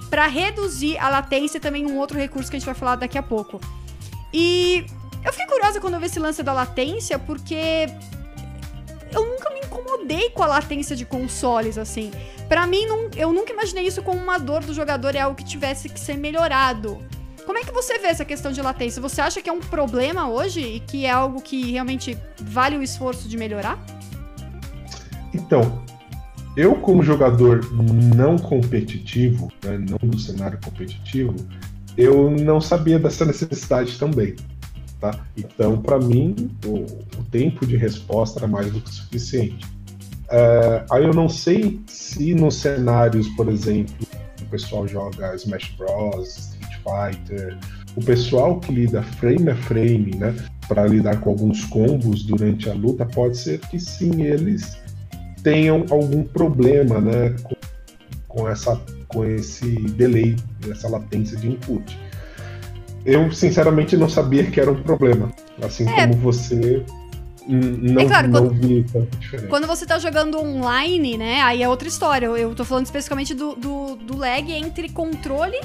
[0.09, 3.21] para reduzir a latência, também um outro recurso que a gente vai falar daqui a
[3.21, 3.59] pouco.
[4.33, 4.85] E
[5.25, 7.89] eu fiquei curiosa quando eu vi esse lance da latência, porque
[9.13, 12.09] eu nunca me incomodei com a latência de consoles, assim.
[12.47, 15.43] Para mim, não, eu nunca imaginei isso como uma dor do jogador, é algo que
[15.43, 17.05] tivesse que ser melhorado.
[17.45, 19.01] Como é que você vê essa questão de latência?
[19.01, 22.83] Você acha que é um problema hoje e que é algo que realmente vale o
[22.83, 23.79] esforço de melhorar?
[25.33, 25.81] Então,
[26.55, 27.65] eu como jogador
[28.15, 31.35] não competitivo, né, não do cenário competitivo,
[31.97, 34.35] eu não sabia dessa necessidade também.
[34.99, 35.25] Tá?
[35.35, 36.83] Então, para mim, o,
[37.19, 39.65] o, tempo de resposta era mais do que suficiente.
[40.25, 43.95] Uh, aí eu não sei se nos cenários, por exemplo,
[44.39, 46.51] o pessoal joga Smash Bros,
[46.83, 47.57] Fighter,
[47.95, 50.35] o pessoal que lida frame a frame, né,
[50.67, 54.77] para lidar com alguns combos durante a luta, pode ser que sim eles
[55.43, 57.55] tenham algum problema, né, com,
[58.27, 60.37] com essa com esse delay,
[60.69, 61.99] essa latência de input
[63.05, 65.31] eu sinceramente não sabia que era um problema.
[65.61, 66.07] Assim é.
[66.07, 66.83] como você
[67.47, 69.47] não, é claro, não quando, vi tanta diferença.
[69.47, 71.41] Quando você tá jogando online, né?
[71.41, 72.27] Aí é outra história.
[72.27, 75.59] Eu, eu tô falando especificamente do, do, do lag entre controle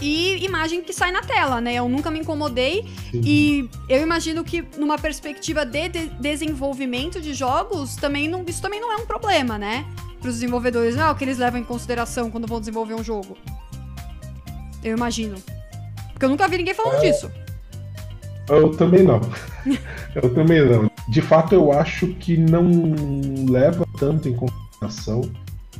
[0.00, 1.74] e imagem que sai na tela, né?
[1.74, 3.20] Eu nunca me incomodei Sim.
[3.24, 8.80] e eu imagino que numa perspectiva de, de- desenvolvimento de jogos, também não, isso também
[8.80, 9.84] não é um problema, né?
[10.20, 13.02] Para os desenvolvedores, não é o que eles levam em consideração quando vão desenvolver um
[13.04, 13.36] jogo.
[14.82, 15.36] Eu imagino.
[16.12, 17.10] Porque eu nunca vi ninguém falando É.
[17.10, 17.30] disso.
[18.48, 19.20] Eu também não.
[20.14, 20.90] eu também não.
[21.08, 22.70] De fato, eu acho que não
[23.48, 25.22] leva tanto em consideração.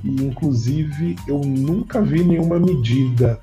[0.05, 3.41] E, inclusive, eu nunca vi nenhuma medida.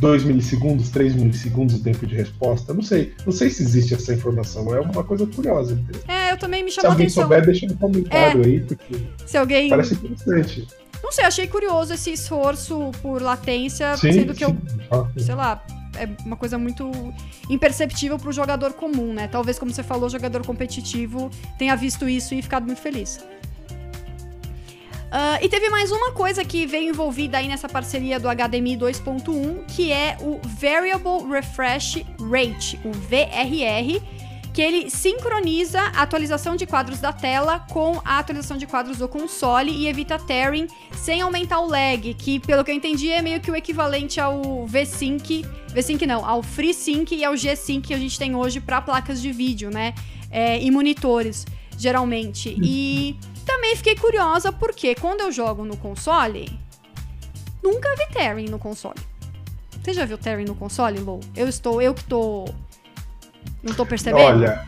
[0.00, 2.74] 2 milissegundos, 3 milissegundos o tempo de resposta.
[2.74, 3.14] Não sei.
[3.24, 4.74] Não sei se existe essa informação.
[4.74, 5.78] É uma coisa curiosa.
[6.08, 7.22] É, eu também me Se chamou alguém atenção.
[7.24, 9.68] souber, deixa no comentário aí, porque Se alguém.
[9.68, 10.66] parece interessante.
[11.02, 15.20] Não sei, achei curioso esse esforço por latência, Sim, sendo que eu sim, fato.
[15.20, 15.64] sei lá,
[15.98, 16.90] é uma coisa muito
[17.50, 19.26] imperceptível pro jogador comum, né?
[19.28, 23.18] Talvez, como você falou, o jogador competitivo tenha visto isso e ficado muito feliz.
[25.14, 29.66] Ah, e teve mais uma coisa que veio envolvida aí nessa parceria do HDMI 2.1,
[29.66, 34.00] que é o Variable Refresh Rate, o VRR,
[34.54, 39.06] que ele sincroniza a atualização de quadros da tela com a atualização de quadros do
[39.06, 43.38] console e evita tearing sem aumentar o lag, que pelo que eu entendi é meio
[43.38, 45.44] que o equivalente ao V-Sync,
[45.74, 49.30] V-Sync não, ao FreeSync e ao G-Sync que a gente tem hoje para placas de
[49.30, 49.92] vídeo, né?
[50.30, 51.44] É, e monitores,
[51.76, 52.56] geralmente.
[52.62, 56.58] E também fiquei curiosa porque quando eu jogo no console,
[57.62, 59.00] nunca vi tearing no console.
[59.82, 61.20] Você já viu tearing no console, Lou?
[61.34, 62.46] Eu estou, eu que tô
[63.62, 64.42] não tô percebendo?
[64.42, 64.66] Olha.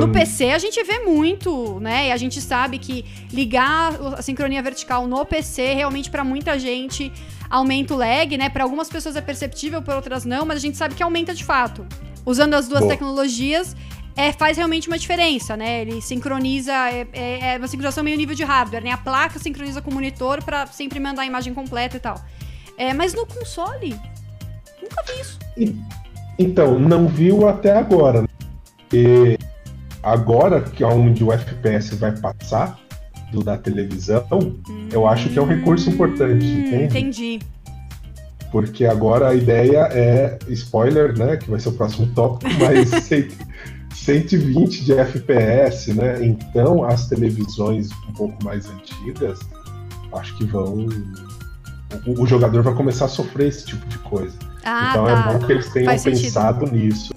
[0.00, 2.08] No PC a gente vê muito, né?
[2.08, 7.12] E a gente sabe que ligar a sincronia vertical no PC realmente pra muita gente
[7.50, 8.48] aumenta o lag, né?
[8.48, 11.44] Pra algumas pessoas é perceptível, para outras não, mas a gente sabe que aumenta de
[11.44, 11.86] fato.
[12.24, 12.88] Usando as duas Bom.
[12.88, 13.76] tecnologias
[14.16, 15.82] é, faz realmente uma diferença, né?
[15.82, 18.90] Ele sincroniza, é, é- é uma sincronização meio nível de hardware, né?
[18.92, 22.16] A placa sincroniza com o monitor pra sempre mandar a imagem completa e tal.
[22.78, 23.90] É, mas no console,
[24.82, 25.38] nunca vi isso.
[26.38, 28.22] Então, não viu até agora.
[28.22, 28.28] né?
[28.88, 29.38] Porque
[30.02, 32.78] agora que é onde o FPS vai passar
[33.32, 34.26] do da televisão,
[34.92, 36.84] eu acho que é um recurso importante, Hum, entende?
[36.84, 37.38] entendi.
[38.52, 43.28] Porque agora a ideia é, spoiler, né, que vai ser o próximo tópico, mas 100
[44.06, 46.24] 120 de FPS, né?
[46.24, 49.40] Então as televisões um pouco mais antigas,
[50.12, 50.86] acho que vão.
[52.06, 54.38] O, o jogador vai começar a sofrer esse tipo de coisa.
[54.64, 55.10] Ah, então tá.
[55.10, 56.22] é bom que eles tenham Faz sentido.
[56.22, 57.12] pensado nisso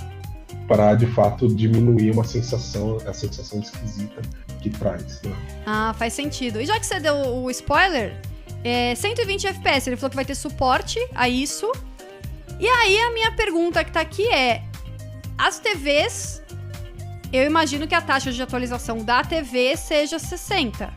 [0.68, 4.22] para de fato diminuir uma sensação, a sensação esquisita
[4.60, 5.22] que traz.
[5.22, 5.36] Né?
[5.68, 6.60] Ah, faz sentido.
[6.60, 8.20] E já que você deu o spoiler,
[8.64, 11.72] é 120 FPS, ele falou que vai ter suporte a isso.
[12.60, 14.64] E aí a minha pergunta que tá aqui é:
[15.38, 16.42] as TVs,
[17.32, 20.92] eu imagino que a taxa de atualização da TV seja 60.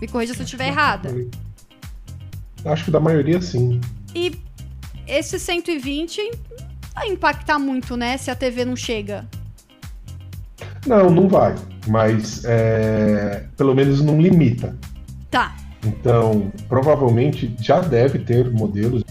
[0.00, 1.10] Me corrija se eu estiver errada.
[2.64, 3.80] Acho que da maioria sim.
[4.14, 4.32] E
[5.06, 6.20] esse 120
[6.94, 9.26] vai impactar muito, né, se a TV não chega.
[10.86, 11.54] Não, não vai.
[11.86, 14.76] Mas é, pelo menos não limita.
[15.30, 15.56] Tá.
[15.84, 19.04] Então, provavelmente já deve ter modelos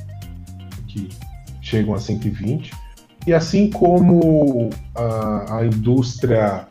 [0.87, 1.09] que
[1.61, 2.71] chegam a 120.
[3.27, 6.65] E assim como a, a indústria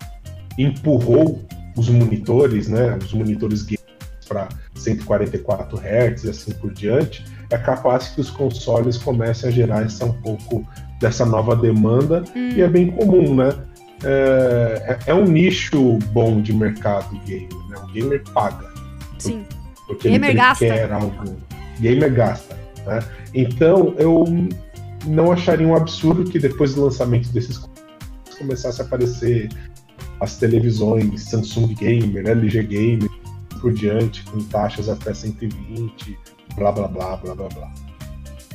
[0.59, 1.45] empurrou
[1.77, 3.85] os monitores, né, os monitores games
[4.27, 9.85] para 144 Hz e assim por diante, é capaz que os consoles comecem a gerar
[9.85, 10.67] essa um pouco
[10.99, 12.49] dessa nova demanda Hum.
[12.57, 13.53] e é bem comum, né?
[14.03, 17.77] É, é- é um nicho bom de mercado gamer, né?
[17.83, 18.67] O gamer paga
[19.19, 19.45] Sim.
[19.87, 20.65] porque Gamer ele gasta.
[20.67, 21.37] quer algo.
[21.81, 22.57] Gamer gasta.
[22.87, 23.01] Né?
[23.35, 24.25] Então eu
[25.07, 27.61] não acharia um absurdo que depois do lançamento desses
[28.39, 29.49] começasse a aparecer
[30.21, 33.11] as televisões Samsung Gamer, LG Gamer,
[33.61, 36.19] por diante, com taxas até 120,
[36.57, 37.73] blá blá blá blá blá blá.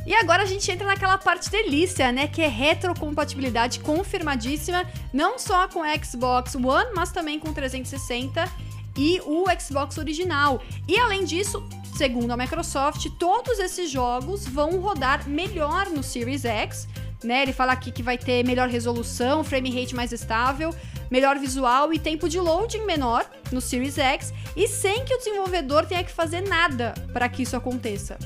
[0.05, 2.27] E agora a gente entra naquela parte delícia, né?
[2.27, 4.83] Que é retrocompatibilidade confirmadíssima,
[5.13, 8.49] não só com Xbox One, mas também com 360
[8.97, 10.61] e o Xbox original.
[10.87, 11.63] E além disso,
[11.95, 16.87] segundo a Microsoft, todos esses jogos vão rodar melhor no Series X.
[17.23, 20.73] Né, ele fala aqui que vai ter melhor resolução, frame rate mais estável,
[21.11, 25.85] melhor visual e tempo de loading menor no Series X, e sem que o desenvolvedor
[25.85, 28.17] tenha que fazer nada para que isso aconteça.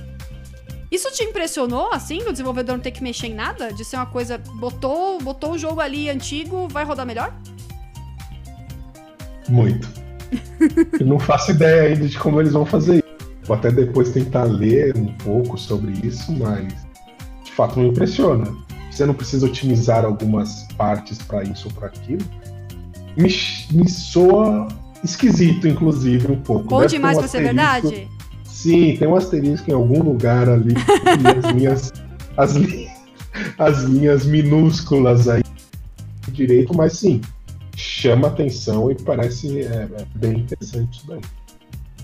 [0.89, 3.73] Isso te impressionou, assim, o desenvolvedor não ter que mexer em nada?
[3.73, 7.33] De ser uma coisa, botou, botou o jogo ali antigo, vai rodar melhor?
[9.49, 9.89] Muito.
[10.99, 13.04] Eu não faço ideia ainda de como eles vão fazer.
[13.45, 16.73] Vou até depois tentar ler um pouco sobre isso, mas
[17.43, 18.45] de fato me impressiona.
[18.91, 22.23] Você não precisa otimizar algumas partes para isso ou para aquilo.
[23.15, 23.29] Me,
[23.71, 24.67] me soa
[25.03, 26.67] esquisito, inclusive, um pouco.
[26.67, 28.07] Bom Deve demais um pra ser verdade?
[28.43, 31.93] Sim, tem um asterisco em algum lugar ali e as minhas
[32.37, 32.87] as, li
[33.57, 35.43] as linhas minúsculas aí
[36.31, 37.21] direito, mas sim,
[37.75, 41.21] chama atenção e parece é, é bem interessante isso daí.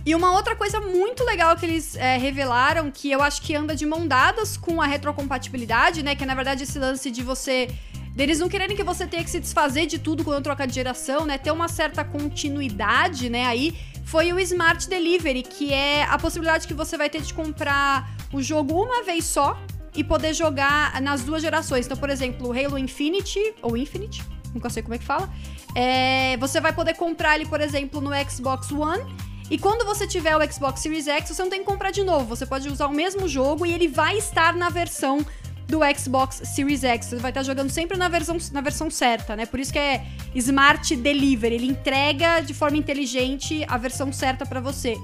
[0.05, 3.75] E uma outra coisa muito legal que eles é, revelaram, que eu acho que anda
[3.75, 6.15] de mão dadas com a retrocompatibilidade, né?
[6.15, 7.69] Que é na verdade esse lance de você.
[8.15, 11.25] Deles não quererem que você tenha que se desfazer de tudo quando troca de geração,
[11.25, 11.37] né?
[11.37, 13.45] Ter uma certa continuidade, né?
[13.45, 18.09] Aí foi o Smart Delivery, que é a possibilidade que você vai ter de comprar
[18.33, 19.57] o jogo uma vez só
[19.95, 21.85] e poder jogar nas duas gerações.
[21.85, 25.29] Então, por exemplo, o Halo Infinity, ou Infinite, nunca sei como é que fala.
[25.75, 29.05] É, você vai poder comprar ele, por exemplo, no Xbox One
[29.51, 32.23] e quando você tiver o Xbox Series X, você não tem que comprar de novo.
[32.23, 35.25] Você pode usar o mesmo jogo e ele vai estar na versão
[35.67, 37.07] do Xbox Series X.
[37.07, 39.45] Você vai estar jogando sempre na versão, na versão certa, né?
[39.45, 41.55] Por isso que é Smart Delivery.
[41.55, 44.95] Ele entrega de forma inteligente a versão certa para você.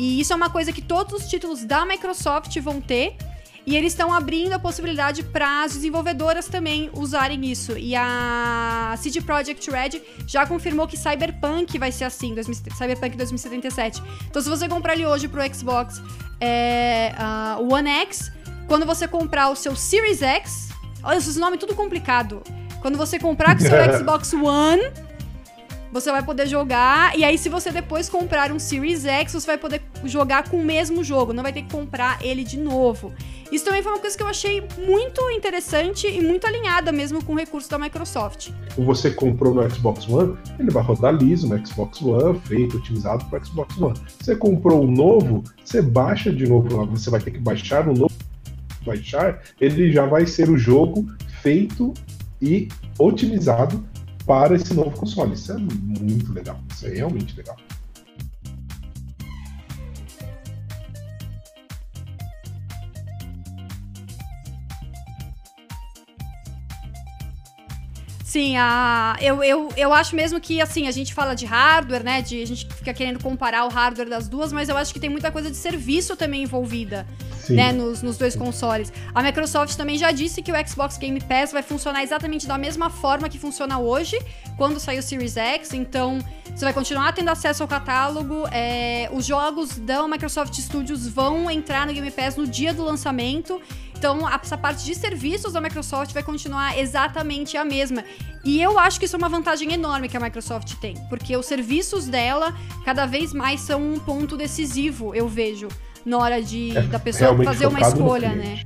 [0.00, 3.16] E isso é uma coisa que todos os títulos da Microsoft vão ter.
[3.64, 7.78] E eles estão abrindo a possibilidade para as desenvolvedoras também usarem isso.
[7.78, 14.02] E a CD Projekt Red já confirmou que Cyberpunk vai ser assim, 2000, Cyberpunk 2077.
[14.28, 16.02] Então, se você comprar ele hoje pro Xbox
[16.40, 17.12] é,
[17.56, 18.32] uh, One X,
[18.66, 20.70] quando você comprar o seu Series X,
[21.02, 22.42] olha esses nomes tudo complicado.
[22.80, 24.82] Quando você comprar com o seu Xbox One,
[25.92, 27.16] você vai poder jogar.
[27.16, 30.64] E aí, se você depois comprar um Series X, você vai poder jogar com o
[30.64, 31.34] mesmo jogo.
[31.34, 33.12] Não vai ter que comprar ele de novo.
[33.52, 37.34] Isso também foi uma coisa que eu achei muito interessante e muito alinhada mesmo com
[37.34, 38.48] o recurso da Microsoft.
[38.78, 43.42] Você comprou no Xbox One, ele vai rodar liso no Xbox One, feito, otimizado para
[43.42, 44.00] o Xbox One.
[44.18, 48.14] Você comprou o novo, você baixa de novo, você vai ter que baixar o novo,
[48.86, 51.06] baixar, ele já vai ser o jogo
[51.42, 51.92] feito
[52.40, 53.84] e otimizado
[54.26, 55.34] para esse novo console.
[55.34, 57.56] Isso é muito legal, isso é realmente legal.
[68.32, 72.22] Sim, a, eu, eu, eu acho mesmo que, assim, a gente fala de hardware, né?
[72.22, 75.10] De, a gente fica querendo comparar o hardware das duas, mas eu acho que tem
[75.10, 77.06] muita coisa de serviço também envolvida.
[77.48, 77.72] Né?
[77.72, 78.92] Nos, nos dois consoles.
[79.14, 82.90] A Microsoft também já disse que o Xbox Game Pass vai funcionar exatamente da mesma
[82.90, 84.18] forma que funciona hoje,
[84.56, 85.72] quando sair o Series X.
[85.72, 86.18] Então,
[86.54, 88.46] você vai continuar tendo acesso ao catálogo.
[88.50, 93.60] É, os jogos da Microsoft Studios vão entrar no Game Pass no dia do lançamento.
[93.96, 98.04] Então, essa parte de serviços da Microsoft vai continuar exatamente a mesma.
[98.44, 101.46] E eu acho que isso é uma vantagem enorme que a Microsoft tem, porque os
[101.46, 102.52] serviços dela
[102.84, 105.68] cada vez mais são um ponto decisivo, eu vejo,
[106.04, 108.62] na hora de é, da pessoa fazer uma escolha, né?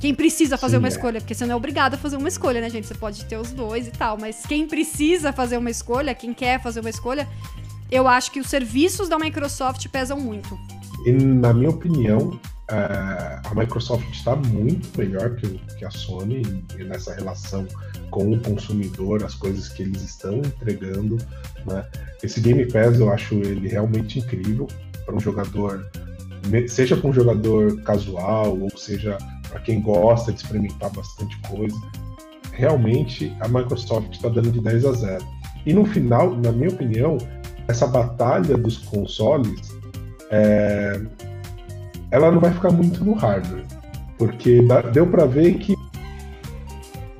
[0.00, 0.90] Quem precisa fazer Sim, uma é.
[0.90, 2.86] escolha, porque você não é obrigado a fazer uma escolha, né, gente?
[2.86, 6.62] Você pode ter os dois e tal, mas quem precisa fazer uma escolha, quem quer
[6.62, 7.26] fazer uma escolha,
[7.90, 10.58] eu acho que os serviços da Microsoft pesam muito.
[11.06, 16.42] E, na minha opinião, é, a Microsoft está muito melhor que, que a Sony
[16.78, 17.66] nessa relação
[18.10, 21.16] com o consumidor, as coisas que eles estão entregando.
[21.64, 21.84] Né?
[22.22, 24.66] Esse Game Pass eu acho ele realmente incrível
[25.04, 25.88] para um jogador,
[26.68, 31.76] seja para um jogador casual ou seja para quem gosta de experimentar bastante coisa.
[32.52, 35.24] Realmente a Microsoft está dando de 10 a 0.
[35.64, 37.18] E no final, na minha opinião,
[37.68, 39.76] essa batalha dos consoles
[40.30, 41.00] é,
[42.10, 43.64] ela não vai ficar muito no hardware.
[44.18, 44.60] Porque
[44.92, 45.74] deu para ver que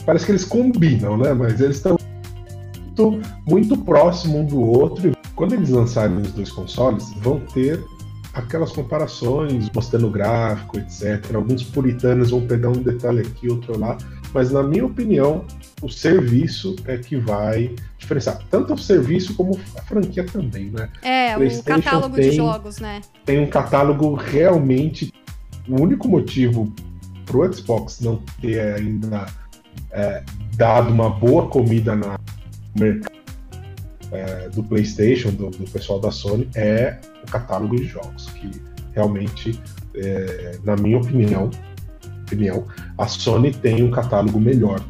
[0.05, 1.35] parece que eles combinam, né?
[1.35, 1.99] Mas eles estão
[2.97, 5.09] muito, muito próximo um do outro.
[5.09, 7.85] E quando eles lançarem os dois consoles, vão ter
[8.37, 11.35] aquelas comparações, mostrando gráfico, etc.
[11.35, 13.97] Alguns puritanos vão pegar um detalhe aqui, outro lá.
[14.35, 15.45] Mas na minha opinião,
[15.81, 18.39] o serviço é que vai diferenciar.
[18.51, 20.89] Tanto o serviço como a franquia também, né?
[21.03, 23.01] É, o catálogo tem, de jogos, né?
[23.25, 25.13] Tem um catálogo realmente.
[25.67, 26.73] O único motivo
[27.25, 29.27] pro Xbox não ter ainda
[29.91, 30.23] é,
[30.57, 32.19] dado uma boa comida na
[32.79, 33.17] mercado
[34.13, 38.51] é, do PlayStation, do, do, pessoal da Sony, é o catálogo de jogos, que
[38.95, 39.61] realmente,
[39.95, 41.51] é, na minha opinião,
[42.23, 42.67] opinião,
[42.99, 44.81] a Sony tem um catálogo melhor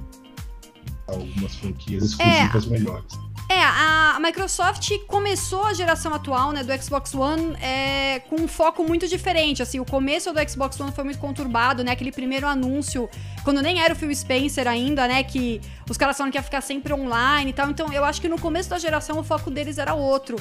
[1.06, 3.26] algumas franquias exclusivas é, melhores.
[3.48, 8.82] É, a Microsoft começou a geração atual, né, do Xbox One é, com um foco
[8.82, 13.08] muito diferente, assim, o começo do Xbox One foi muito conturbado, né, aquele primeiro anúncio,
[13.44, 16.60] quando nem era o Phil Spencer ainda, né, que os caras falaram que ia ficar
[16.60, 19.78] sempre online e tal, então eu acho que no começo da geração o foco deles
[19.78, 20.36] era outro.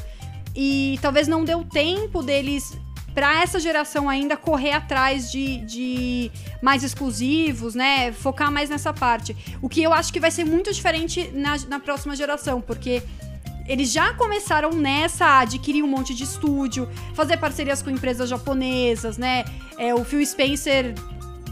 [0.55, 2.77] E talvez não deu tempo deles
[3.13, 6.31] para essa geração ainda correr atrás de, de
[6.61, 8.11] mais exclusivos, né?
[8.11, 9.35] Focar mais nessa parte.
[9.61, 13.01] O que eu acho que vai ser muito diferente na, na próxima geração, porque
[13.65, 19.17] eles já começaram nessa a adquirir um monte de estúdio, fazer parcerias com empresas japonesas,
[19.17, 19.45] né?
[19.77, 20.93] É, o Phil Spencer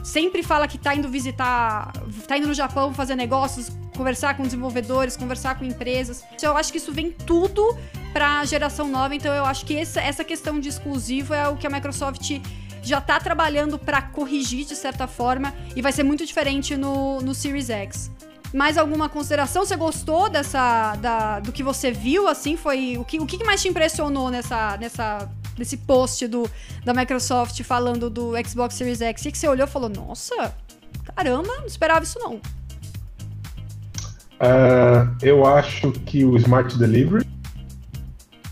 [0.04, 1.93] sempre fala que tá indo visitar,
[2.28, 6.24] tá indo no Japão fazer negócios, conversar com desenvolvedores, conversar com empresas.
[6.34, 7.78] Então, eu acho que isso vem tudo
[8.12, 11.56] para a geração nova, então eu acho que essa, essa questão de exclusivo é o
[11.56, 12.39] que a Microsoft
[12.84, 17.34] já tá trabalhando para corrigir de certa forma e vai ser muito diferente no, no
[17.34, 18.12] Series X.
[18.54, 19.66] Mais alguma consideração?
[19.66, 22.28] Você gostou dessa da, do que você viu?
[22.28, 25.28] Assim, foi o que, o que mais te impressionou nessa, nessa
[25.58, 26.50] nesse post do,
[26.84, 29.26] da Microsoft falando do Xbox Series X?
[29.26, 30.56] E que você olhou e falou: Nossa,
[31.16, 32.39] caramba, não esperava isso não.
[34.44, 37.26] Uh, eu acho que o Smart Delivery,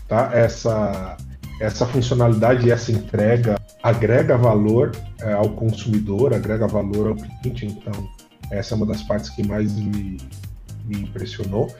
[0.08, 0.30] tá?
[0.32, 1.18] Essa
[1.60, 4.90] essa funcionalidade e essa entrega agrega valor
[5.20, 7.92] é, ao consumidor, agrega valor ao cliente, então
[8.50, 10.16] essa é uma das partes que mais me,
[10.84, 11.72] me impressionou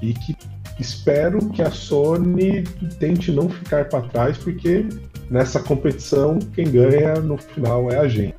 [0.00, 0.36] e que
[0.78, 2.62] espero que a Sony
[3.00, 4.86] tente não ficar para trás, porque
[5.28, 8.36] nessa competição quem ganha no final é a gente.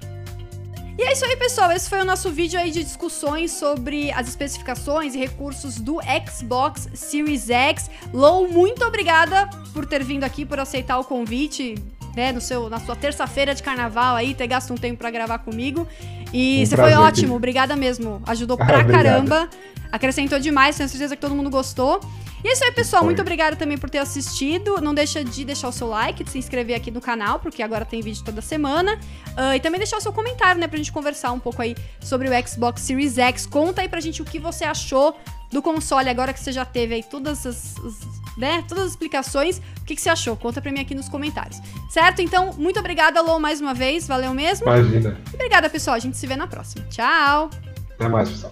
[1.46, 1.72] Pessoal.
[1.72, 6.90] Esse foi o nosso vídeo aí de discussões sobre as especificações e recursos do Xbox
[6.96, 7.88] Series X.
[8.12, 11.76] Lou, muito obrigada por ter vindo aqui, por aceitar o convite.
[12.16, 15.38] Né, no seu, na sua terça-feira de carnaval aí, ter gasto um tempo para gravar
[15.40, 15.88] comigo.
[16.34, 17.36] E um você foi ótimo, aqui.
[17.36, 18.24] obrigada mesmo.
[18.26, 19.48] Ajudou pra ah, caramba.
[19.92, 22.00] Acrescentou demais, tenho certeza que todo mundo gostou.
[22.46, 23.04] E é isso aí, pessoal.
[23.04, 24.80] Muito obrigada também por ter assistido.
[24.80, 27.84] Não deixa de deixar o seu like, de se inscrever aqui no canal, porque agora
[27.84, 29.00] tem vídeo toda semana.
[29.30, 32.30] Uh, e também deixar o seu comentário, né, pra gente conversar um pouco aí sobre
[32.30, 33.48] o Xbox Series X.
[33.48, 35.20] Conta aí pra gente o que você achou
[35.52, 37.74] do console agora que você já teve aí todas as,
[38.38, 39.58] né, todas as explicações.
[39.82, 40.38] O que, que você achou?
[40.38, 41.60] Conta pra mim aqui nos comentários.
[41.90, 42.22] Certo?
[42.22, 44.08] Então, muito obrigada, Lô, mais uma vez.
[44.08, 44.68] Valeu mesmo.
[44.68, 45.20] Imagina.
[45.34, 45.96] obrigada, pessoal.
[45.96, 46.86] A gente se vê na próxima.
[46.90, 47.50] Tchau.
[47.96, 48.52] Até mais, pessoal.